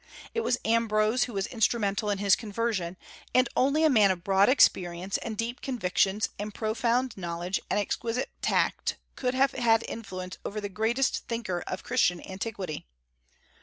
[0.33, 2.97] It was Ambrose who was instrumental in his conversion;
[3.35, 8.31] and only a man of broad experience, and deep convictions, and profound knowledge, and exquisite
[8.41, 12.87] tact, could have had influence over the greatest thinker of Christian antiquity.